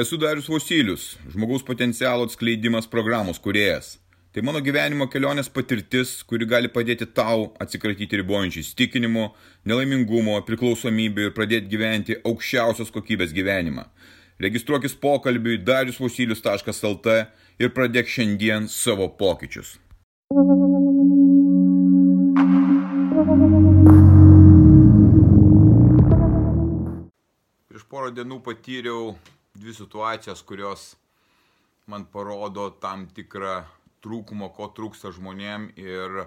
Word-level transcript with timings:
Esu 0.00 0.16
Darius 0.16 0.46
Vosilius, 0.48 1.18
žmogaus 1.28 1.62
potencialo 1.62 2.24
atskleidimas 2.24 2.86
programos 2.86 3.38
kuriejas. 3.38 3.98
Tai 4.32 4.40
mano 4.46 4.62
gyvenimo 4.64 5.04
kelionės 5.12 5.50
patirtis, 5.52 6.22
kuri 6.24 6.46
gali 6.48 6.70
padėti 6.72 7.04
tau 7.18 7.50
atsikratyti 7.60 8.16
ribojančių 8.22 8.62
įstikinimų, 8.62 9.24
nelaimingumo, 9.68 10.38
priklausomybių 10.46 11.26
ir 11.26 11.34
pradėti 11.36 11.68
gyventi 11.74 12.16
aukščiausios 12.30 12.88
kokybės 12.94 13.34
gyvenimą. 13.36 13.84
Registruokis 14.40 14.94
pokalbiui 15.02 15.58
dariusvosilius.lt 15.68 17.16
ir 17.60 17.74
pradėk 17.76 18.08
šiandien 18.08 18.70
savo 18.72 19.10
pokyčius. 19.20 19.74
Prieš 27.68 27.84
porą 27.92 28.08
dienų 28.16 28.40
patyriau 28.48 29.12
dvi 29.60 29.74
situacijas, 29.76 30.42
kurios 30.46 30.94
man 31.90 32.06
parodo 32.12 32.70
tam 32.80 33.06
tikrą 33.12 33.60
trūkumą, 34.04 34.48
ko 34.56 34.70
trūksta 34.76 35.12
žmonėm 35.12 35.70
ir, 35.80 36.24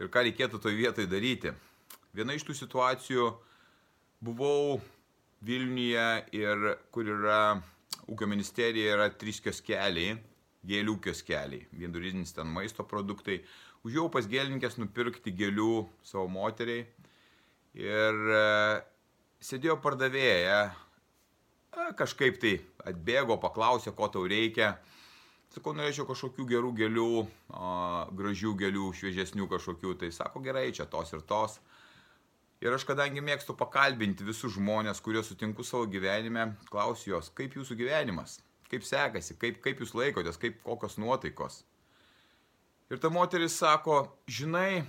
ir 0.00 0.12
ką 0.12 0.24
reikėtų 0.26 0.60
toje 0.60 0.76
vietoje 0.76 1.08
daryti. 1.10 1.54
Viena 2.16 2.36
iš 2.36 2.44
tų 2.48 2.56
situacijų 2.58 3.28
buvau 4.24 4.78
Vilniuje 5.38 6.06
ir 6.34 6.64
kur 6.90 7.06
yra 7.06 7.60
ūkio 8.10 8.26
ministerija, 8.26 8.96
yra 8.96 9.06
trys 9.14 9.38
kioskelį, 9.44 10.08
gėlių 10.66 10.96
kioskelį, 11.04 11.60
viendurinis 11.78 12.34
ten 12.34 12.50
maisto 12.50 12.82
produktai. 12.82 13.38
Užėjau 13.86 14.08
pas 14.10 14.26
gėlininkės 14.26 14.80
nupirkti 14.80 15.30
gėlių 15.38 15.84
savo 16.02 16.26
moteriai 16.34 16.88
ir 17.78 18.18
sėdėjo 19.38 19.78
pardavėja, 19.84 20.58
kažkaip 21.98 22.38
tai 22.42 22.58
atbėgo, 22.88 23.38
paklausė, 23.40 23.92
ko 23.96 24.08
tau 24.12 24.26
reikia. 24.28 24.76
Sakau, 25.52 25.72
norėčiau 25.76 26.04
kažkokių 26.08 26.44
gerų 26.48 26.72
gėlių, 26.76 27.10
o, 27.56 27.72
gražių 28.18 28.52
gėlių, 28.60 28.90
šviežesnių 28.98 29.48
kažkokių. 29.48 29.94
Tai 30.02 30.10
sako, 30.12 30.42
gerai, 30.44 30.68
čia 30.76 30.84
tos 30.90 31.14
ir 31.16 31.24
tos. 31.28 31.58
Ir 32.60 32.74
aš 32.74 32.84
kadangi 32.84 33.22
mėgstu 33.22 33.54
pakalbinti 33.56 34.26
visus 34.26 34.56
žmonės, 34.56 35.00
kuriuos 35.00 35.30
sutinku 35.30 35.64
savo 35.64 35.86
gyvenime, 35.88 36.50
klausiu 36.72 37.14
jos, 37.14 37.30
kaip 37.38 37.54
jūsų 37.54 37.78
gyvenimas, 37.78 38.40
kaip 38.68 38.84
sekasi, 38.84 39.38
kaip, 39.38 39.60
kaip 39.64 39.80
jūs 39.80 39.94
laikotės, 39.94 40.40
kaip 40.42 40.58
kokios 40.66 40.98
nuotaikos. 40.98 41.62
Ir 42.90 42.98
ta 42.98 43.12
moteris 43.14 43.54
sako, 43.60 44.00
žinai, 44.26 44.82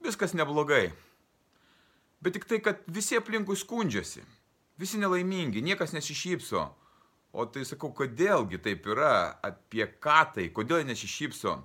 viskas 0.00 0.32
neblogai, 0.32 0.88
Bet 2.18 2.34
tik 2.34 2.48
tai, 2.50 2.58
kad 2.62 2.80
visi 2.90 3.16
aplinkui 3.18 3.56
skundžiasi, 3.58 4.24
visi 4.78 4.98
nelaimingi, 4.98 5.62
niekas 5.62 5.94
nesišypso. 5.96 6.66
O 7.32 7.44
tai 7.52 7.64
sakau, 7.68 7.90
kodėlgi 7.92 8.60
taip 8.64 8.86
yra, 8.88 9.38
apie 9.44 9.84
ką 10.00 10.20
tai, 10.34 10.46
kodėl 10.54 10.86
nesišypso. 10.88 11.58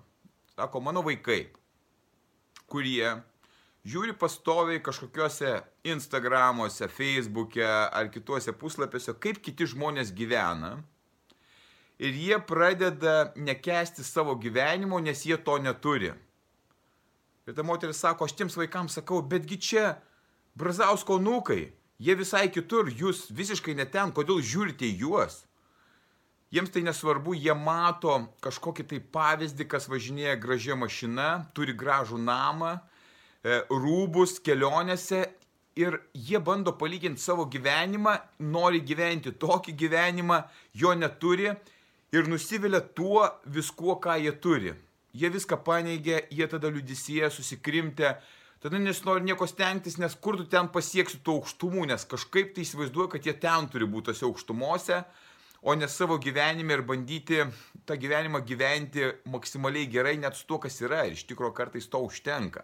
Sako, 0.53 0.81
mano 0.83 1.02
vaikai, 1.05 1.47
kurie 2.70 3.14
žiūri 3.88 4.16
pastoviai 4.20 4.81
kažkokiuose 4.83 5.53
Instagramuose, 5.94 6.89
Facebook'e 6.92 7.66
ar 7.66 8.11
kituose 8.14 8.53
puslapiuose, 8.55 9.16
kaip 9.23 9.39
kiti 9.44 9.67
žmonės 9.72 10.14
gyvena. 10.16 10.75
Ir 12.03 12.16
jie 12.17 12.39
pradeda 12.44 13.31
nekesti 13.38 14.03
savo 14.03 14.36
gyvenimo, 14.36 15.00
nes 15.00 15.23
jie 15.25 15.38
to 15.39 15.58
neturi. 15.61 16.11
Ir 17.48 17.55
ta 17.55 17.64
moteris 17.64 18.02
sako, 18.03 18.27
aš 18.27 18.36
tiems 18.39 18.58
vaikams 18.59 19.00
sakau, 19.00 19.22
betgi 19.22 19.59
čia 19.59 19.86
Brazausko 20.59 21.20
nukai, 21.22 21.72
jie 22.04 22.16
visai 22.20 22.50
kitur, 22.52 22.92
jūs 22.92 23.30
visiškai 23.32 23.76
neten, 23.80 24.12
kodėl 24.16 24.42
žiūrite 24.44 24.90
juos? 25.00 25.44
Jiems 26.54 26.70
tai 26.70 26.84
nesvarbu, 26.86 27.34
jie 27.34 27.54
mato 27.58 28.20
kažkokį 28.44 28.84
tai 28.90 29.00
pavyzdį, 29.16 29.66
kas 29.72 29.88
važinėja 29.90 30.36
gražia 30.42 30.76
mašina, 30.78 31.30
turi 31.58 31.73
gražų 31.73 32.20
namą, 32.22 32.76
e, 32.78 33.64
rūbus 33.72 34.38
kelionėse 34.45 35.23
ir 35.80 35.98
jie 36.14 36.38
bando 36.38 36.76
palyginti 36.77 37.22
savo 37.22 37.48
gyvenimą, 37.50 38.20
nori 38.54 38.83
gyventi 38.86 39.33
tokį 39.33 39.73
gyvenimą, 39.80 40.44
jo 40.77 40.94
neturi 40.94 41.50
ir 42.14 42.30
nusivilia 42.30 42.83
tuo 42.94 43.26
viskuo, 43.45 43.98
ką 43.98 44.20
jie 44.22 44.36
turi. 44.38 44.76
Jie 45.14 45.30
viską 45.33 45.58
paneigia, 45.66 46.22
jie 46.30 46.45
tada 46.50 46.70
liudisyje, 46.70 47.30
susikrimtę, 47.33 48.14
tada 48.64 48.80
nesinori 48.80 49.26
nieko 49.28 49.48
stengtis, 49.50 49.98
nes 50.00 50.16
kur 50.24 50.38
tu 50.40 50.46
ten 50.48 50.70
pasieksi 50.72 51.20
tų 51.26 51.38
aukštumų, 51.42 51.84
nes 51.92 52.06
kažkaip 52.08 52.54
tai 52.56 52.64
įsivaizduoju, 52.64 53.10
kad 53.12 53.26
jie 53.28 53.36
ten 53.36 53.68
turi 53.72 53.88
būti 53.90 54.14
tose 54.14 54.24
aukštumose, 54.24 55.02
o 55.64 55.76
ne 55.76 55.88
savo 55.92 56.16
gyvenime 56.20 56.78
ir 56.78 56.84
bandyti 56.88 57.42
tą 57.88 57.98
gyvenimą 58.00 58.40
gyventi 58.48 59.10
maksimaliai 59.32 59.90
gerai 59.92 60.16
net 60.20 60.40
su 60.40 60.48
tuo, 60.48 60.62
kas 60.64 60.80
yra. 60.84 61.06
Ir 61.08 61.18
iš 61.18 61.26
tikrųjų 61.28 61.56
kartais 61.56 61.88
to 61.92 62.00
užtenka. 62.04 62.64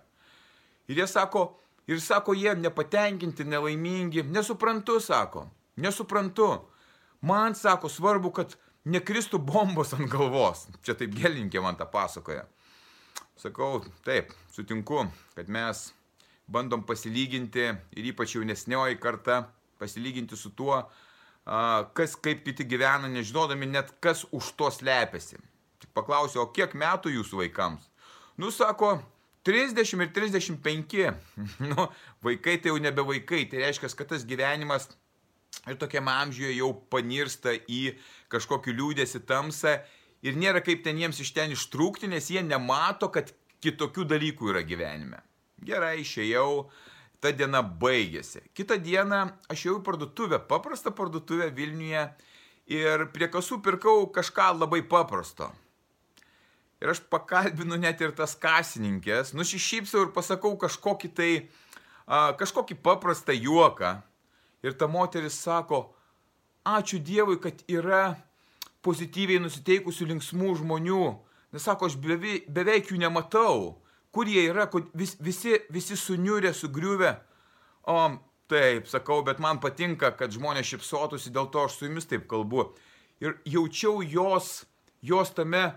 Ir 0.91 0.99
jie 0.99 1.07
sako, 1.07 1.43
ir 1.87 1.99
sako, 2.03 2.35
jie 2.35 2.55
nepatenkinti, 2.59 3.47
nelaimingi, 3.47 4.23
nesuprantu, 4.31 4.99
sako, 5.03 5.47
nesuprantu. 5.79 6.49
Man 7.27 7.55
sako, 7.59 7.91
svarbu, 7.91 8.31
kad 8.35 8.55
nekristų 8.87 9.39
bombos 9.43 9.91
ant 9.95 10.07
galvos. 10.11 10.67
Čia 10.83 10.95
taip 10.99 11.15
gelinkė 11.15 11.63
man 11.63 11.79
tą 11.79 11.87
pasakoja. 11.91 12.47
Sakau, 13.39 13.79
taip, 14.03 14.33
sutinku, 14.51 15.05
kad 15.31 15.47
mes 15.47 15.85
bandom 16.51 16.81
pasilyginti 16.83 17.69
ir 17.95 18.07
ypač 18.11 18.33
jaunesnioji 18.35 18.97
karta 18.99 19.45
pasilyginti 19.79 20.35
su 20.35 20.51
tuo, 20.51 20.81
kas 21.95 22.17
kaip 22.19 22.41
kiti 22.43 22.65
gyvena, 22.67 23.07
nežinodami 23.07 23.69
net 23.71 23.93
kas 24.03 24.25
už 24.35 24.49
to 24.59 24.67
slepiasi. 24.75 25.39
Tik 25.79 25.93
paklausiu, 25.95 26.41
o 26.43 26.49
kiek 26.51 26.75
metų 26.75 27.13
jūsų 27.13 27.39
vaikams? 27.45 27.85
Nu, 28.35 28.51
sako, 28.51 28.97
30 29.47 30.03
ir 30.03 30.11
35. 30.17 31.07
nu, 31.71 31.85
vaikai 32.27 32.57
tai 32.59 32.73
jau 32.73 32.81
nebe 32.83 33.07
vaikai, 33.07 33.45
tai 33.47 33.63
reiškia, 33.63 33.93
kad 33.95 34.11
tas 34.11 34.27
gyvenimas 34.27 34.89
ir 35.63 35.79
tokiam 35.79 36.11
amžiuje 36.11 36.57
jau 36.57 36.73
panirsta 36.91 37.55
į 37.55 37.95
kažkokį 38.35 38.75
liūdėsi 38.75 39.23
tamsą 39.31 39.77
ir 40.25 40.37
nėra 40.39 40.61
kaip 40.65 40.83
ten 40.85 40.99
jiems 40.99 41.19
iš 41.23 41.33
ten 41.35 41.53
ištrūkti, 41.55 42.09
nes 42.11 42.29
jie 42.31 42.43
nemato, 42.45 43.09
kad 43.13 43.31
kitokių 43.63 44.05
dalykų 44.07 44.53
yra 44.53 44.63
gyvenime. 44.67 45.21
Gerai, 45.65 45.99
išėjau, 46.03 46.69
ta 47.19 47.31
diena 47.35 47.61
baigėsi. 47.63 48.43
Kitą 48.55 48.79
dieną 48.79 49.25
aš 49.51 49.65
jau 49.67 49.77
į 49.79 49.85
parduotuvę, 49.85 50.39
paprastą 50.47 50.93
parduotuvę 50.95 51.49
Vilniuje 51.55 52.05
ir 52.71 53.07
prie 53.13 53.27
kasų 53.31 53.59
pirkau 53.65 54.07
kažką 54.15 54.53
labai 54.61 54.81
paprasto. 54.87 55.49
Ir 56.79 56.93
aš 56.93 57.01
pakalbinu 57.11 57.75
net 57.75 57.99
ir 57.99 58.13
tas 58.15 58.37
kasininkės, 58.39 59.33
nusišypsau 59.35 60.05
ir 60.05 60.13
pasakau 60.15 60.53
kažkokį 60.59 61.09
tai, 61.11 61.31
a, 62.07 62.31
kažkokį 62.39 62.79
paprastą 62.79 63.35
juoką. 63.35 63.97
Ir 64.63 64.75
ta 64.79 64.87
moteris 64.91 65.35
sako, 65.39 65.89
ačiū 66.67 66.99
Dievui, 67.03 67.37
kad 67.39 67.59
yra 67.67 68.15
pozityviai 68.85 69.41
nusiteikusių 69.43 70.09
linksmų 70.13 70.55
žmonių. 70.61 71.05
Nes 71.53 71.65
sako, 71.65 71.89
aš 71.89 71.97
beveik, 72.01 72.47
beveik 72.53 72.91
jų 72.91 72.99
nematau. 73.01 73.79
Kur 74.13 74.29
jie 74.29 74.47
yra, 74.49 74.65
vis, 74.97 75.15
visi, 75.21 75.57
visi 75.69 75.97
suniurė, 75.97 76.53
sugriuvę. 76.53 77.13
O 77.89 77.97
taip, 78.49 78.87
sakau, 78.89 79.21
bet 79.25 79.41
man 79.41 79.59
patinka, 79.61 80.11
kad 80.17 80.33
žmonės 80.33 80.71
šipsotųsi, 80.71 81.33
dėl 81.33 81.49
to 81.53 81.65
aš 81.67 81.77
su 81.77 81.89
jumis 81.89 82.09
taip 82.09 82.25
kalbu. 82.29 82.71
Ir 83.21 83.37
jaučiau 83.45 84.01
jos, 84.05 84.63
jos 85.05 85.33
tame 85.35 85.67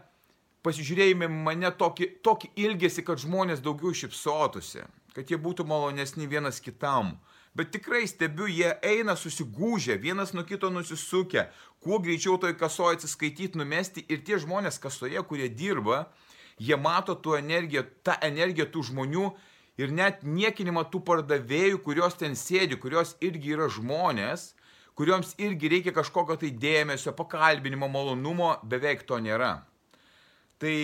pasižiūrėjime 0.65 1.29
mane 1.29 1.73
tokį, 1.77 2.09
tokį 2.25 2.53
ilgesį, 2.65 3.05
kad 3.09 3.21
žmonės 3.21 3.63
daugiau 3.65 3.93
šipsotųsi, 3.97 4.87
kad 5.17 5.31
jie 5.31 5.39
būtų 5.43 5.67
malonesni 5.69 6.29
vienas 6.31 6.63
kitam. 6.63 7.17
Bet 7.55 7.69
tikrai 7.75 8.07
stebiu, 8.09 8.47
jie 8.49 8.71
eina 8.81 9.13
susigūžę, 9.19 9.99
vienas 10.01 10.33
nuo 10.33 10.45
kito 10.49 10.71
nusisukę, 10.73 11.51
kuo 11.85 11.99
greičiau 12.01 12.39
toj 12.41 12.55
kasoje 12.57 12.97
atsiskaityti, 12.97 13.61
numesti 13.61 14.05
ir 14.09 14.23
tie 14.25 14.39
žmonės 14.41 14.81
kasoje, 14.81 15.21
kurie 15.29 15.51
dirba, 15.53 16.07
jie 16.57 16.79
mato 16.81 17.13
tų 17.13 17.37
energiją, 17.43 17.85
tą 18.07 18.17
energiją 18.25 18.71
tų 18.73 18.87
žmonių 18.89 19.27
ir 19.83 19.93
net 19.93 20.25
niekinimą 20.25 20.87
tų 20.89 21.03
pardavėjų, 21.05 21.83
kurios 21.85 22.17
ten 22.17 22.39
sėdi, 22.39 22.81
kurios 22.81 23.19
irgi 23.21 23.53
yra 23.53 23.69
žmonės, 23.69 24.55
kurioms 24.97 25.35
irgi 25.37 25.69
reikia 25.77 25.93
kažkokio 25.97 26.39
tai 26.41 26.55
dėmesio, 26.57 27.13
pakalbinimo, 27.17 27.89
malonumo, 27.93 28.55
beveik 28.65 29.05
to 29.05 29.21
nėra. 29.21 29.59
Tai 30.57 30.75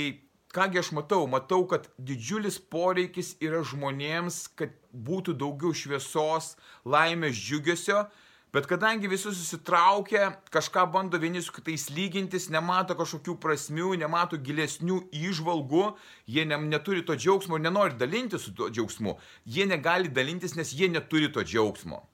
kągi 0.55 0.79
aš 0.81 0.93
matau? 0.97 1.27
Matau, 1.29 1.67
kad 1.69 1.89
didžiulis 1.99 2.59
poreikis 2.73 3.35
yra 3.45 3.61
žmonėms, 3.67 4.47
kad 4.59 4.73
būtų 4.93 5.37
daugiau 5.39 5.75
šviesos, 5.77 6.55
laimės, 6.89 7.37
džiugesio, 7.37 8.07
bet 8.55 8.69
kadangi 8.71 9.11
visi 9.13 9.29
susitraukia, 9.29 10.31
kažką 10.55 10.87
bando 10.93 11.21
vieni 11.21 11.43
su 11.45 11.53
kitais 11.53 11.89
lygintis, 11.93 12.49
nemato 12.55 12.97
kažkokių 12.99 13.37
prasmių, 13.43 13.95
nemato 14.01 14.41
gilesnių 14.41 15.03
įžvalgų, 15.13 15.87
jie 16.27 16.47
ne, 16.49 16.61
neturi 16.71 17.05
to 17.05 17.17
džiaugsmo 17.19 17.59
ir 17.59 17.67
nenori 17.69 17.99
dalintis 18.01 18.49
su 18.49 18.55
tuo 18.57 18.71
džiaugsmu, 18.73 19.19
jie 19.45 19.69
negali 19.69 20.09
dalintis, 20.09 20.57
nes 20.57 20.73
jie 20.73 20.89
neturi 20.89 21.33
to 21.33 21.45
džiaugsmo. 21.45 22.07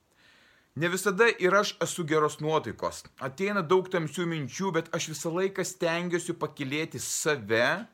Ne 0.75 0.89
visada 0.91 1.29
ir 1.39 1.55
aš 1.55 1.77
esu 1.85 2.03
geros 2.03 2.41
nuotaikos. 2.43 3.05
Ateina 3.23 3.61
daug 3.63 3.87
tamsių 3.87 4.25
minčių, 4.27 4.73
bet 4.75 4.89
aš 4.97 5.13
visą 5.13 5.31
laiką 5.31 5.63
stengiuosi 5.63 6.35
pakilėti 6.35 6.99
save, 6.99 7.85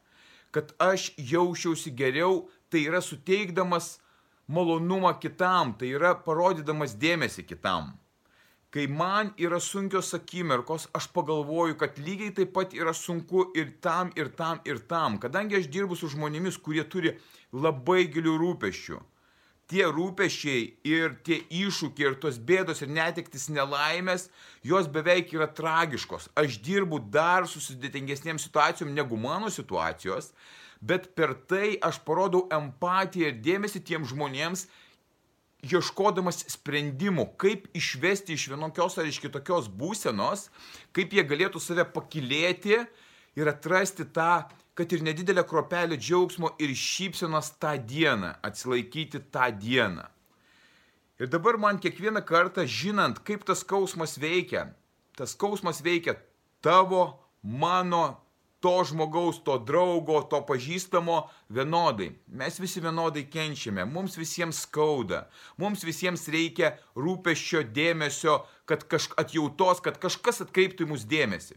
kad 0.50 0.75
aš 0.79 1.11
jausčiausi 1.17 1.93
geriau, 1.97 2.49
tai 2.70 2.85
yra 2.88 3.00
suteikdamas 3.02 3.99
malonumą 4.50 5.14
kitam, 5.23 5.75
tai 5.79 5.93
yra 5.94 6.14
parodydamas 6.26 6.97
dėmesį 6.99 7.47
kitam. 7.47 7.93
Kai 8.70 8.87
man 8.87 9.32
yra 9.38 9.58
sunkios 9.58 10.12
akimirkos, 10.14 10.87
aš 10.94 11.08
pagalvoju, 11.14 11.75
kad 11.79 11.97
lygiai 11.99 12.35
taip 12.35 12.52
pat 12.55 12.75
yra 12.75 12.93
sunku 12.94 13.49
ir 13.58 13.73
tam, 13.82 14.12
ir 14.14 14.31
tam, 14.38 14.61
ir 14.64 14.79
tam, 14.93 15.19
kadangi 15.19 15.58
aš 15.58 15.67
dirbu 15.75 15.99
su 15.99 16.11
žmonėmis, 16.12 16.58
kurie 16.62 16.85
turi 16.87 17.17
labai 17.50 18.05
gilių 18.14 18.37
rūpeščių. 18.44 19.00
Tie 19.70 19.84
rūpešiai 19.87 20.62
ir 20.90 21.12
tie 21.22 21.37
iššūkiai 21.46 22.08
ir 22.08 22.17
tos 22.22 22.40
bėdos 22.43 22.82
ir 22.82 22.90
netiktis 22.90 23.46
nelaimės, 23.55 24.26
jos 24.67 24.88
beveik 24.90 25.31
yra 25.37 25.46
tragiškos. 25.46 26.26
Aš 26.34 26.58
dirbu 26.64 26.99
dar 27.14 27.46
su 27.46 27.62
sudėtingesnėm 27.62 28.40
situacijom 28.43 28.90
negu 28.96 29.19
mano 29.20 29.46
situacijos, 29.55 30.32
bet 30.82 31.12
per 31.14 31.37
tai 31.46 31.76
aš 31.87 32.00
parodau 32.02 32.49
empatiją 32.50 33.31
ir 33.31 33.43
dėmesį 33.44 33.84
tiem 33.87 34.08
žmonėms, 34.11 34.67
ieškodamas 35.67 36.44
sprendimų, 36.49 37.26
kaip 37.40 37.69
išvesti 37.76 38.34
iš 38.34 38.49
vienokios 38.52 38.96
ar 38.99 39.08
iš 39.08 39.20
kitokios 39.23 39.69
būsenos, 39.69 40.49
kaip 40.96 41.12
jie 41.12 41.25
galėtų 41.28 41.61
save 41.61 41.84
pakilėti 41.94 42.78
ir 43.38 43.50
atrasti 43.52 44.06
tą, 44.08 44.49
kad 44.75 44.93
ir 44.93 45.02
nedidelę 45.02 45.44
kropelę 45.44 45.99
džiaugsmo 45.99 46.55
ir 46.58 46.75
šypsenos 46.76 47.52
tą 47.62 47.76
dieną, 47.78 48.34
atsilaikyti 48.43 49.20
tą 49.32 49.50
dieną. 49.52 50.06
Ir 51.20 51.28
dabar 51.28 51.58
man 51.58 51.78
kiekvieną 51.78 52.22
kartą, 52.25 52.64
žinant, 52.64 53.20
kaip 53.20 53.44
tas 53.44 53.61
skausmas 53.61 54.17
veikia, 54.17 54.70
tas 55.17 55.34
skausmas 55.37 55.82
veikia 55.84 56.14
tavo, 56.64 57.20
mano, 57.43 58.20
to 58.61 58.84
žmogaus, 58.84 59.40
to 59.44 59.56
draugo, 59.58 60.20
to 60.28 60.40
pažįstamo 60.44 61.23
vienodai. 61.49 62.11
Mes 62.28 62.61
visi 62.61 62.81
vienodai 62.81 63.25
kenčiame, 63.32 63.87
mums 63.88 64.19
visiems 64.20 64.62
skauda, 64.66 65.26
mums 65.61 65.84
visiems 65.84 66.28
reikia 66.32 66.75
rūpeščio, 66.96 67.64
dėmesio, 67.76 68.43
kad 68.69 68.84
kažk 68.84 69.16
atjautos, 69.20 69.81
kad 69.84 69.96
kažkas 70.00 70.44
atkreiptų 70.44 70.84
į 70.84 70.93
mus 70.93 71.08
dėmesį. 71.08 71.56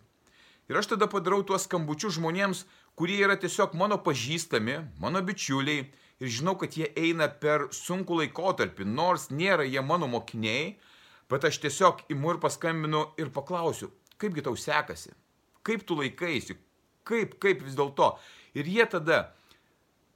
Ir 0.71 0.79
aš 0.79 0.93
tada 0.93 1.09
padarau 1.11 1.41
tuos 1.43 1.67
skambučius 1.67 2.15
žmonėms, 2.15 2.63
kurie 2.95 3.19
yra 3.25 3.37
tiesiog 3.39 3.75
mano 3.79 3.97
pažįstami, 4.05 4.79
mano 5.01 5.21
bičiuliai 5.25 5.85
ir 6.23 6.31
žinau, 6.37 6.55
kad 6.59 6.77
jie 6.77 6.89
eina 6.99 7.27
per 7.27 7.67
sunkų 7.73 8.21
laikotarpį, 8.23 8.87
nors 8.87 9.29
nėra 9.31 9.65
jie 9.67 9.81
mano 9.81 10.09
mokiniai, 10.11 10.75
bet 11.29 11.47
aš 11.49 11.59
tiesiog 11.63 12.05
imu 12.13 12.35
ir 12.35 12.41
paskambinu 12.43 13.07
ir 13.19 13.31
paklausiu, 13.33 13.89
kaipgi 14.21 14.45
tau 14.45 14.55
sekasi, 14.59 15.13
kaip 15.65 15.85
tu 15.87 15.97
laikaisi, 15.99 16.57
kaip, 17.07 17.39
kaip 17.41 17.63
vis 17.65 17.77
dėlto. 17.79 18.13
Ir 18.53 18.69
jie 18.69 18.85
tada 18.89 19.23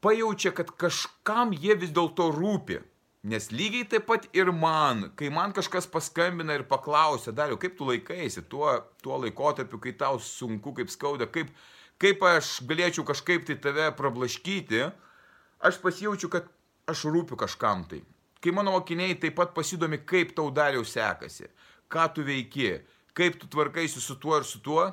pajaučia, 0.06 0.54
kad 0.54 0.70
kažkam 0.78 1.56
jie 1.58 1.76
vis 1.80 1.94
dėlto 1.96 2.30
rūpi. 2.36 2.82
Nes 3.28 3.50
lygiai 3.52 3.88
taip 3.90 4.06
pat 4.08 4.28
ir 4.38 4.54
man, 4.56 5.10
kai 5.20 5.28
man 5.34 5.52
kažkas 5.56 5.90
paskambina 5.92 6.56
ir 6.56 6.64
paklausia, 6.70 7.34
dariu, 7.36 7.58
kaip 7.60 7.74
tu 7.76 7.88
laikaisi 7.90 8.46
tuo, 8.48 8.70
tuo 9.04 9.18
laikotarpiu, 9.20 9.82
kai 9.84 9.92
tau 10.00 10.22
sunku, 10.24 10.72
kaip 10.78 10.94
skauda, 10.94 11.28
kaip, 11.28 11.50
kaip 12.02 12.24
aš 12.24 12.60
galėčiau 12.68 13.06
kažkaip 13.08 13.48
tai 13.48 13.58
tave 13.62 13.90
prablaškyti, 13.98 14.84
aš 15.66 15.80
pasijaučiu, 15.82 16.30
kad 16.34 16.48
aš 16.88 17.08
rūpiu 17.12 17.38
kažkam 17.40 17.86
tai. 17.90 18.04
Kai 18.42 18.54
mano 18.54 18.76
mokiniai 18.76 19.18
taip 19.18 19.36
pat 19.40 19.56
pasidomi, 19.56 20.00
kaip 20.06 20.36
tau 20.38 20.52
dariau 20.54 20.86
sekasi, 20.86 21.50
ką 21.90 22.06
tu 22.14 22.26
veiki, 22.28 22.78
kaip 23.18 23.40
tu 23.42 23.50
tvarkaisi 23.50 24.02
su 24.02 24.16
tuo 24.22 24.38
ir 24.38 24.46
su 24.46 24.62
tuo, 24.62 24.86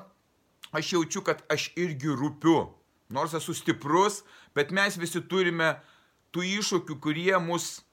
aš 0.73 0.93
jaučiu, 0.95 1.21
kad 1.21 1.43
aš 1.51 1.69
irgi 1.77 2.09
rūpiu. 2.09 2.71
Nors 3.13 3.35
esu 3.37 3.53
stiprus, 3.53 4.23
bet 4.57 4.73
mes 4.73 4.97
visi 4.97 5.21
turime 5.29 5.75
tų 6.33 6.41
iššūkių, 6.57 6.97
kurie 6.99 7.35
mus, 7.37 7.83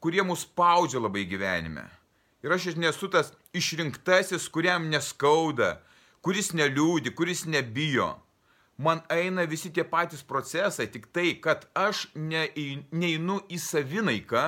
kurie 0.00 0.24
mus 0.24 0.46
spaudžia 0.46 1.02
labai 1.02 1.26
gyvenime. 1.28 1.84
Ir 2.42 2.56
aš 2.56 2.72
nesu 2.74 3.06
tas 3.12 3.34
išrinktasis, 3.54 4.48
kuriam 4.50 4.88
neskauda, 4.90 5.76
kuris 6.24 6.50
neliūdi, 6.56 7.12
kuris 7.14 7.44
nebijo. 7.46 8.16
Man 8.78 9.02
eina 9.12 9.44
visi 9.46 9.70
tie 9.70 9.84
patys 9.84 10.22
procesai, 10.24 10.88
tik 10.90 11.10
tai, 11.12 11.34
kad 11.44 11.66
aš 11.76 12.06
ne, 12.16 12.46
neinu 12.90 13.38
į 13.52 13.58
savinaiką, 13.60 14.44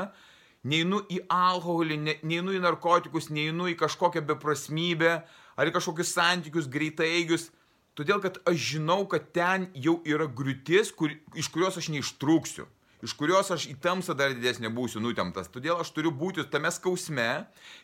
neinu 0.65 1.03
į 1.13 1.21
alkoholį, 1.29 1.99
ne, 2.01 2.15
neinu 2.25 2.55
į 2.57 2.63
narkotikus, 2.65 3.29
neinu 3.29 3.69
į 3.71 3.77
kažkokią 3.83 4.25
beprasmybę 4.31 5.19
ar 5.55 5.71
į 5.71 5.75
kažkokius 5.77 6.15
santykius 6.17 6.71
greitaigius. 6.73 7.51
Todėl, 7.95 8.19
kad 8.25 8.41
aš 8.49 8.59
žinau, 8.73 9.05
kad 9.07 9.29
ten 9.37 9.69
jau 9.79 10.01
yra 10.09 10.27
griūtis, 10.27 10.91
kur, 10.97 11.13
iš 11.39 11.51
kurios 11.55 11.77
aš 11.79 11.93
neištrūksiu, 11.95 12.67
iš 13.05 13.15
kurios 13.19 13.51
aš 13.53 13.67
į 13.69 13.77
tamsą 13.85 14.17
dar 14.17 14.33
didesnė 14.33 14.71
būsiu 14.73 15.03
nutemtas. 15.05 15.51
Todėl 15.53 15.83
aš 15.83 15.93
turiu 15.95 16.13
būti 16.15 16.47
tame 16.51 16.71
skausme 16.73 17.29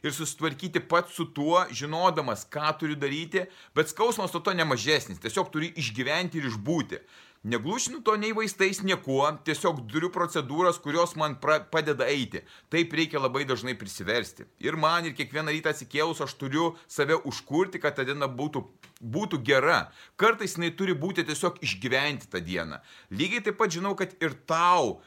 ir 0.02 0.14
susitvarkyti 0.16 0.82
pats 0.90 1.14
su 1.16 1.28
tuo, 1.36 1.60
žinodamas, 1.76 2.46
ką 2.48 2.72
turiu 2.80 2.96
daryti, 2.98 3.44
bet 3.76 3.92
skausmas 3.92 4.32
to 4.32 4.40
to 4.40 4.56
nemažesnis, 4.56 5.20
tiesiog 5.20 5.52
turi 5.52 5.72
išgyventi 5.80 6.40
ir 6.40 6.48
išbūti. 6.50 7.02
Neglušinu 7.42 8.02
to 8.04 8.18
nei 8.20 8.34
vaistais, 8.36 8.82
niekuo, 8.84 9.24
tiesiog 9.48 9.78
turiu 9.88 10.10
procedūras, 10.12 10.76
kurios 10.84 11.14
man 11.16 11.38
pra, 11.40 11.54
padeda 11.72 12.04
eiti. 12.04 12.42
Taip 12.68 12.92
reikia 12.92 13.22
labai 13.22 13.46
dažnai 13.48 13.72
prisiversti. 13.80 14.44
Ir 14.60 14.76
man 14.76 15.08
ir 15.08 15.14
kiekvieną 15.16 15.54
rytą 15.54 15.72
atsikėlus 15.72 16.20
aš 16.20 16.34
turiu 16.36 16.74
save 16.84 17.16
užkurti, 17.30 17.80
kad 17.80 17.96
ta 17.96 18.04
diena 18.04 18.28
būtų, 18.28 18.60
būtų 19.00 19.40
gera. 19.48 19.78
Kartais 20.20 20.58
jinai 20.58 20.68
turi 20.76 20.92
būti 20.92 21.24
tiesiog 21.24 21.62
išgyventi 21.64 22.28
tą 22.28 22.44
dieną. 22.44 22.82
Lygiai 23.08 23.40
taip 23.48 23.56
pat 23.56 23.72
žinau, 23.72 23.94
kad 23.96 24.12
ir 24.20 24.36
tau, 24.44 24.98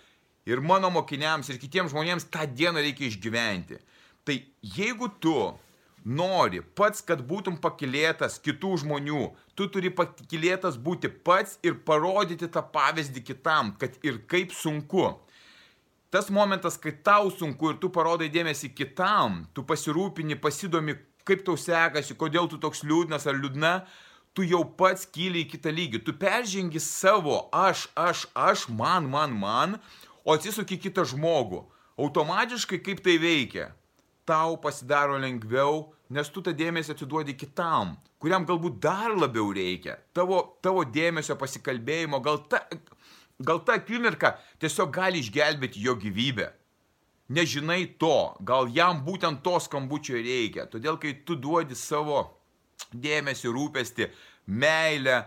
ir 0.50 0.58
mano 0.58 0.90
mokiniams, 0.90 1.54
ir 1.54 1.62
kitiems 1.62 1.94
žmonėms 1.94 2.32
tą 2.34 2.50
dieną 2.50 2.82
reikia 2.82 3.12
išgyventi. 3.12 3.78
Tai 4.26 4.42
jeigu 4.74 5.12
tu 5.22 5.38
nori 6.06 6.62
pats, 6.76 7.02
kad 7.06 7.22
būtum 7.28 7.58
pakilėtas 7.64 8.40
kitų 8.44 8.78
žmonių, 8.84 9.24
tu 9.56 9.68
turi 9.72 9.92
pakilėtas 9.94 10.78
būti 10.78 11.10
pats 11.10 11.58
ir 11.64 11.80
parodyti 11.88 12.50
tą 12.52 12.64
pavyzdį 12.74 13.24
kitam, 13.24 13.74
kad 13.80 13.96
ir 14.04 14.22
kaip 14.28 14.54
sunku. 14.56 15.12
Tas 16.14 16.30
momentas, 16.30 16.78
kai 16.78 16.92
tau 16.94 17.32
sunku 17.34 17.72
ir 17.72 17.80
tu 17.82 17.90
parodai 17.90 18.30
dėmesį 18.30 18.70
kitam, 18.78 19.48
tu 19.56 19.64
pasirūpini, 19.66 20.38
pasidomi, 20.38 20.94
kaip 21.26 21.42
tau 21.48 21.58
sekasi, 21.58 22.14
kodėl 22.20 22.50
tu 22.52 22.60
toks 22.62 22.84
liūdnas 22.86 23.26
ar 23.26 23.40
liūdna, 23.40 23.74
tu 24.38 24.46
jau 24.46 24.62
pats 24.78 25.08
kyli 25.10 25.42
į 25.42 25.50
kitą 25.56 25.74
lygį. 25.74 26.04
Tu 26.06 26.14
peržengi 26.20 26.82
savo 26.84 27.48
aš, 27.54 27.88
aš, 27.98 28.28
aš, 28.38 28.68
man, 28.70 29.10
man, 29.10 29.34
man, 29.34 29.78
o 30.26 30.36
atsisuki 30.36 30.78
kitą 30.82 31.06
žmogų. 31.08 31.64
Automatiškai 31.98 32.80
kaip 32.82 33.02
tai 33.06 33.20
veikia? 33.22 33.72
Tau 34.26 34.58
pasidaro 34.62 35.18
lengviau, 35.22 35.92
nes 36.14 36.30
tu 36.30 36.44
tą 36.46 36.54
dėmesį 36.56 36.94
atiduodi 36.94 37.36
kitam, 37.38 37.96
kuriam 38.22 38.46
galbūt 38.48 38.80
dar 38.84 39.14
labiau 39.16 39.52
reikia. 39.56 39.98
Tavo, 40.16 40.42
tavo 40.64 40.84
dėmesio 40.88 41.36
pasikalbėjimo, 41.40 42.22
gal 42.24 42.44
ta, 42.50 42.64
gal 43.40 43.64
ta 43.66 43.80
akimirka 43.80 44.38
tiesiog 44.62 44.94
gali 44.94 45.24
išgelbėti 45.24 45.84
jo 45.84 45.98
gyvybę. 46.00 46.52
Nežinai 47.34 47.86
to, 48.00 48.36
gal 48.46 48.68
jam 48.70 49.02
būtent 49.06 49.42
to 49.46 49.56
skambučio 49.64 50.20
reikia. 50.20 50.68
Todėl, 50.70 51.00
kai 51.02 51.16
tu 51.26 51.38
duodi 51.40 51.76
savo 51.76 52.26
dėmesį, 52.94 53.50
rūpestį, 53.56 54.10
meilę, 54.60 55.24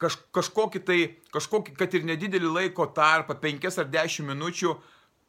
kaž, 0.00 0.16
kažkokį 0.34 0.82
tai, 0.88 0.98
kažkokį, 1.34 1.76
kad 1.78 1.94
ir 1.94 2.06
nedidelį 2.08 2.52
laiko 2.54 2.88
tarpą, 2.96 3.36
penkias 3.40 3.78
ar 3.78 3.88
dešimt 3.92 4.32
minučių, 4.32 4.74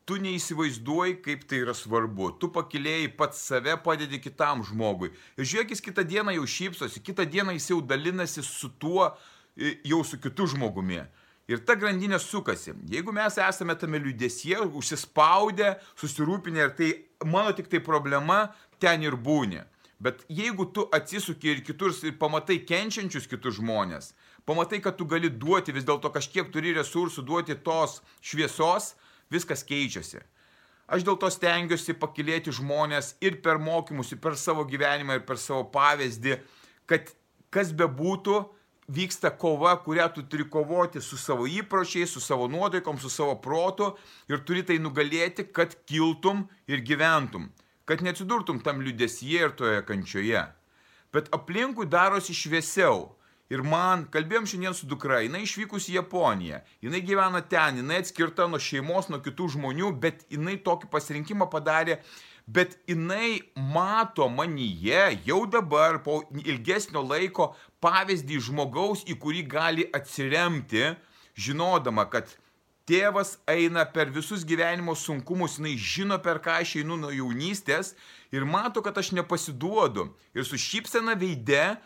tu 0.08 0.16
neįsivaizduoji, 0.24 1.18
kaip 1.26 1.44
tai 1.50 1.62
yra 1.66 1.76
svarbu. 1.76 2.32
Tu 2.40 2.48
pakilėjai 2.56 3.12
pats 3.20 3.42
save, 3.50 3.76
padedi 3.84 4.22
kitam 4.24 4.64
žmogui. 4.64 5.12
Ir 5.36 5.50
žiūrėk, 5.50 5.74
jis 5.76 5.84
kitą 5.84 6.06
dieną 6.08 6.38
jau 6.38 6.48
šypsosi, 6.48 7.04
kitą 7.04 7.28
dieną 7.28 7.58
jis 7.58 7.72
jau 7.74 7.82
dalinasi 7.84 8.44
su 8.46 8.72
tuo, 8.80 9.10
jau 9.58 10.04
su 10.08 10.20
kitu 10.24 10.48
žmogumi. 10.54 11.02
Ir 11.48 11.62
ta 11.64 11.78
grandinė 11.80 12.20
sukasi. 12.20 12.74
Jeigu 12.92 13.14
mes 13.16 13.38
esame 13.40 13.76
tame 13.80 14.00
liūdėsie, 14.04 14.58
užsispaudę, 14.80 15.76
susirūpinę 16.00 16.64
ir 16.64 16.74
tai 16.76 16.90
mano 17.28 17.54
tik 17.56 17.70
tai 17.72 17.80
problema, 17.84 18.50
ten 18.84 19.04
ir 19.04 19.16
būni. 19.16 19.64
Bet 20.00 20.22
jeigu 20.30 20.68
tu 20.76 20.84
atsisuki 20.94 21.50
ir 21.52 21.64
kitur 21.66 21.96
ir 22.06 22.18
pamatai 22.20 22.60
kenčiančius 22.68 23.26
kitus 23.32 23.58
žmonės, 23.58 24.12
pamatai, 24.46 24.80
kad 24.84 25.00
tu 25.00 25.08
gali 25.10 25.32
duoti 25.32 25.74
vis 25.74 25.88
dėlto 25.88 26.12
kažkiek 26.14 26.52
turi 26.54 26.76
resursų 26.76 27.24
duoti 27.26 27.58
tos 27.66 28.02
šviesos, 28.22 28.92
viskas 29.34 29.64
keičiasi. 29.68 30.24
Aš 30.88 31.04
dėl 31.04 31.18
to 31.20 31.28
stengiuosi 31.32 31.98
pakilėti 32.00 32.54
žmonės 32.56 33.16
ir 33.20 33.42
per 33.44 33.60
mokymus, 33.60 34.14
ir 34.14 34.22
per 34.24 34.38
savo 34.40 34.64
gyvenimą, 34.68 35.20
ir 35.20 35.26
per 35.28 35.40
savo 35.42 35.66
pavyzdį, 35.74 36.38
kad 36.88 37.12
kas 37.52 37.74
bebūtų, 37.76 38.38
vyksta 38.88 39.34
kova, 39.36 39.76
kurią 39.84 40.08
tu 40.16 40.24
turi 40.24 40.46
kovoti 40.48 41.02
su 41.04 41.18
savo 41.20 41.44
įpročiais, 41.48 42.08
su 42.08 42.24
savo 42.24 42.48
nuotaikom, 42.48 43.00
su 43.00 43.10
savo 43.12 43.36
protu 43.44 43.92
ir 44.32 44.40
turi 44.48 44.64
tai 44.64 44.80
nugalėti, 44.80 45.50
kad 45.52 45.76
kiltum 45.86 46.48
ir 46.68 46.84
gyventum. 46.88 47.52
kad 47.88 48.02
neatsidurtum 48.04 48.60
tam 48.60 48.82
liudesyje 48.84 49.44
ir 49.46 49.52
toje 49.56 49.84
kančioje. 49.88 50.42
Bet 51.14 51.30
aplinkui 51.32 51.86
darosi 51.88 52.34
šviesiau. 52.36 53.16
Ir 53.48 53.64
man, 53.64 54.04
kalbėjom 54.12 54.48
šiandien 54.50 54.76
su 54.76 54.88
dukra, 54.92 55.22
jinai 55.24 55.46
išvykus 55.46 55.86
į 55.88 56.02
Japoniją, 56.02 56.60
jinai 56.84 57.00
gyvena 57.08 57.40
ten, 57.48 57.80
jinai 57.80 58.02
atskirta 58.04 58.48
nuo 58.52 58.60
šeimos, 58.60 59.08
nuo 59.08 59.22
kitų 59.24 59.54
žmonių, 59.56 59.94
bet 60.04 60.26
jinai 60.34 60.58
tokį 60.66 60.90
pasirinkimą 60.92 61.48
padarė, 61.54 62.02
bet 62.44 62.76
jinai 62.92 63.40
mato 63.56 64.28
manyje 64.28 65.06
jau 65.30 65.46
dabar, 65.48 66.02
po 66.04 66.26
ilgesnio 66.44 67.06
laiko, 67.08 67.54
pavyzdį 67.84 68.42
žmogaus, 68.50 69.06
į 69.08 69.16
kurį 69.22 69.48
gali 69.48 69.88
atsiremti, 69.96 70.92
žinodama, 71.40 72.04
kad 72.12 72.36
tėvas 72.88 73.38
eina 73.48 73.84
per 73.88 74.12
visus 74.16 74.44
gyvenimo 74.48 74.96
sunkumus, 74.96 75.56
jinai 75.60 75.76
žino, 75.80 76.20
per 76.24 76.44
ką 76.44 76.62
aš 76.64 76.78
einu 76.82 77.00
nuo 77.00 77.12
jaunystės 77.16 77.94
ir 78.36 78.48
mato, 78.48 78.84
kad 78.84 79.00
aš 79.00 79.12
nepasiduodu. 79.16 80.10
Ir 80.36 80.48
su 80.48 80.60
šypsena 80.60 81.16
veide 81.20 81.78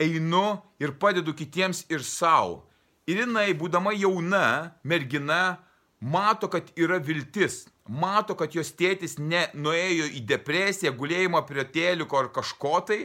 einu 0.00 0.58
ir 0.80 0.94
padedu 0.98 1.34
kitiems 1.36 1.84
ir 1.90 2.04
savo. 2.06 2.64
Ir 3.08 3.22
jinai, 3.24 3.54
būdama 3.56 3.94
jauna 3.96 4.74
mergina, 4.84 5.58
mato, 6.00 6.48
kad 6.52 6.68
yra 6.76 6.98
viltis. 7.00 7.66
Mato, 7.88 8.36
kad 8.36 8.52
jos 8.52 8.74
tėtis 8.76 9.16
ne 9.18 9.46
nuėjo 9.56 10.10
į 10.12 10.20
depresiją, 10.28 10.92
gulėjimą 10.92 11.40
prie 11.48 11.64
tėliuko 11.72 12.18
ar 12.20 12.28
kažko 12.36 12.74
tai, 12.84 12.98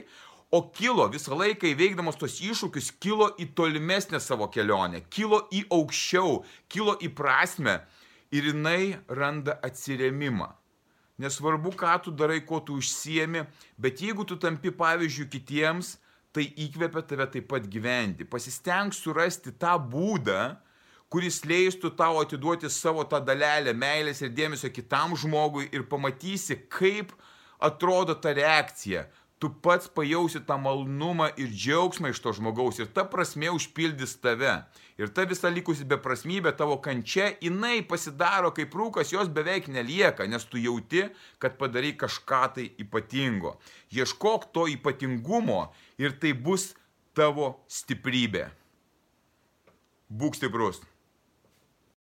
o 0.51 0.59
kilo 0.75 1.07
visą 1.09 1.37
laiką 1.39 1.69
įveikdamas 1.71 2.19
tos 2.19 2.41
iššūkius, 2.43 2.91
kilo 3.01 3.29
į 3.39 3.47
tolimesnę 3.55 4.19
savo 4.21 4.49
kelionę, 4.51 5.01
kilo 5.09 5.45
į 5.55 5.63
aukščiau, 5.71 6.43
kilo 6.67 6.97
į 6.99 7.09
prasme 7.15 7.79
ir 8.35 8.51
jinai 8.51 8.99
randa 9.07 9.55
atsiremimą. 9.65 10.51
Nesvarbu, 11.23 11.71
ką 11.79 11.95
tu 12.03 12.11
darai, 12.11 12.41
ko 12.45 12.59
tu 12.59 12.75
užsiemi, 12.81 13.45
bet 13.79 14.01
jeigu 14.03 14.25
tu 14.27 14.35
tampi 14.41 14.73
pavyzdžių 14.75 15.29
kitiems, 15.31 15.95
tai 16.33 16.49
įkvepia 16.65 17.03
tave 17.07 17.27
taip 17.29 17.47
pat 17.51 17.67
gyventi. 17.69 18.25
Pasisteng 18.25 18.93
surasti 18.95 19.53
tą 19.59 19.75
būdą, 19.77 20.55
kuris 21.13 21.43
leistų 21.45 21.93
tau 21.97 22.17
atiduoti 22.23 22.71
savo 22.73 23.05
tą 23.05 23.19
dalelę 23.21 23.75
meilės 23.77 24.23
ir 24.23 24.33
dėmesio 24.33 24.71
kitam 24.73 25.13
žmogui 25.19 25.67
ir 25.69 25.85
pamatysi, 25.89 26.57
kaip 26.73 27.13
atrodo 27.63 28.15
ta 28.17 28.33
reakcija 28.33 29.05
tu 29.43 29.49
pats 29.49 29.89
pajausi 29.91 30.39
tą 30.47 30.55
malnumą 30.55 31.25
ir 31.35 31.49
džiaugsmą 31.51 32.13
iš 32.13 32.21
to 32.23 32.31
žmogaus 32.37 32.77
ir 32.79 32.87
ta 32.95 33.03
prasme 33.03 33.49
užpildys 33.51 34.13
tave. 34.23 34.53
Ir 34.95 35.09
ta 35.11 35.25
visa 35.27 35.51
likusi 35.51 35.83
beprasmybė, 35.89 36.53
tavo 36.55 36.77
kančia, 36.85 37.25
jinai 37.43 37.81
pasidaro 37.89 38.53
kaip 38.55 38.71
rūkas, 38.79 39.11
jos 39.11 39.27
beveik 39.27 39.67
nelieka, 39.67 40.29
nes 40.31 40.47
tu 40.47 40.61
jauti, 40.63 41.09
kad 41.43 41.57
padarai 41.59 41.91
kažką 41.99 42.41
tai 42.55 42.69
ypatingo. 42.79 43.57
Ieškok 43.91 44.47
to 44.55 44.63
ypatingumo 44.77 45.65
ir 45.99 46.15
tai 46.23 46.31
bus 46.31 46.69
tavo 47.11 47.57
stiprybė. 47.67 48.47
Būk 50.07 50.39
stiprus. 50.39 50.79